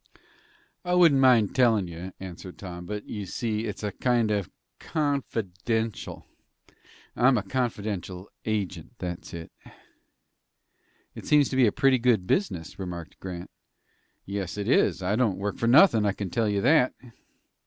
"I 0.83 0.95
wouldn't 0.95 1.21
mind 1.21 1.53
tellin' 1.53 1.85
you," 1.87 2.11
answered 2.19 2.57
Tom, 2.57 2.87
"but, 2.87 3.05
you 3.05 3.27
see, 3.27 3.65
it's 3.65 3.83
kind 4.01 4.31
of 4.31 4.49
confidential. 4.79 6.25
I'm 7.15 7.37
a 7.37 7.43
confidential 7.43 8.31
agent; 8.43 8.93
that's 8.97 9.31
it." 9.35 9.51
"It 11.13 11.27
seems 11.27 11.49
to 11.49 11.55
be 11.55 11.67
a 11.67 11.71
pretty 11.71 11.99
good 11.99 12.25
business," 12.25 12.79
remarked 12.79 13.19
Grant. 13.19 13.51
"Yes, 14.25 14.57
it 14.57 14.67
is; 14.67 15.03
I 15.03 15.15
don't 15.15 15.37
work 15.37 15.57
for 15.59 15.67
nothin', 15.67 16.07
I 16.07 16.13
can 16.13 16.31
tell 16.31 16.49
you 16.49 16.61
that." 16.61 16.95